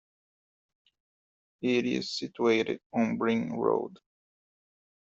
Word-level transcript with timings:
It 1.61 1.85
is 1.85 2.17
situated 2.17 2.81
on 2.91 3.19
Bryn 3.19 3.51
Road. 3.53 3.99